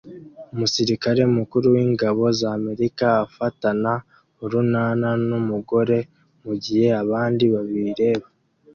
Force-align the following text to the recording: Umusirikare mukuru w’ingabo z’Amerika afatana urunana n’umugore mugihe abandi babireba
Umusirikare 0.53 1.21
mukuru 1.37 1.65
w’ingabo 1.75 2.23
z’Amerika 2.39 3.05
afatana 3.25 3.91
urunana 4.43 5.09
n’umugore 5.27 5.97
mugihe 6.43 6.87
abandi 7.03 7.43
babireba 7.53 8.27